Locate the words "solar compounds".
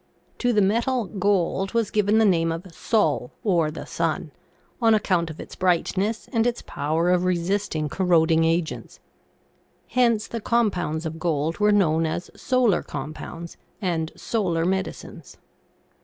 12.35-13.57